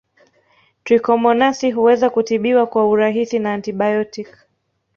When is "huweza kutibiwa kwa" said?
1.71-2.89